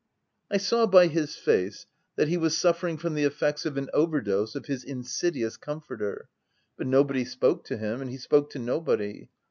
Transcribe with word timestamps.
I 0.49 0.57
saw 0.57 0.87
by 0.87 1.05
his 1.05 1.35
face 1.35 1.85
that 2.15 2.27
he 2.27 2.35
was 2.35 2.57
suffering 2.57 2.97
from 2.97 3.13
the 3.13 3.23
effects 3.23 3.67
of 3.67 3.77
an 3.77 3.87
overdose 3.93 4.55
of 4.55 4.65
his 4.65 4.83
insidious 4.83 5.57
comforter; 5.57 6.27
but 6.75 6.87
nobody 6.87 7.23
spoke 7.23 7.63
to 7.65 7.77
him, 7.77 8.01
and 8.01 8.09
he 8.09 8.17
spoke 8.17 8.49
to 8.53 8.57
nobody. 8.57 9.29